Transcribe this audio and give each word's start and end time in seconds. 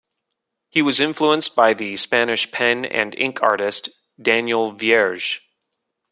He 0.69 0.81
was 0.81 0.99
influenced 0.99 1.55
by 1.55 1.75
the 1.75 1.95
Spanish 1.95 2.51
pen 2.51 2.85
and 2.85 3.13
ink 3.19 3.37
artist 3.43 3.89
Daniel 4.19 4.71
Vierge. 4.71 5.41